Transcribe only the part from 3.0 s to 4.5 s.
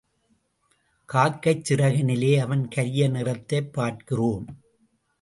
நிறத்தைப் பார்க்கிறோம்.